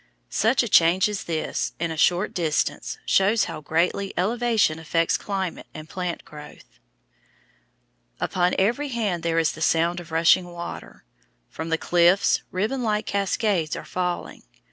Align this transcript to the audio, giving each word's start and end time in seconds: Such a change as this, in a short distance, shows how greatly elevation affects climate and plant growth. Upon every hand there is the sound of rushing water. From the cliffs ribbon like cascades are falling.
Such 0.31 0.63
a 0.63 0.67
change 0.67 1.07
as 1.07 1.25
this, 1.25 1.73
in 1.79 1.91
a 1.91 1.95
short 1.95 2.33
distance, 2.33 2.97
shows 3.05 3.43
how 3.43 3.61
greatly 3.61 4.15
elevation 4.17 4.79
affects 4.79 5.15
climate 5.15 5.67
and 5.75 5.87
plant 5.87 6.25
growth. 6.25 6.79
Upon 8.19 8.55
every 8.57 8.87
hand 8.87 9.21
there 9.21 9.37
is 9.37 9.51
the 9.51 9.61
sound 9.61 9.99
of 9.99 10.11
rushing 10.11 10.45
water. 10.51 11.03
From 11.51 11.69
the 11.69 11.77
cliffs 11.77 12.41
ribbon 12.49 12.81
like 12.81 13.05
cascades 13.05 13.75
are 13.75 13.85
falling. 13.85 14.41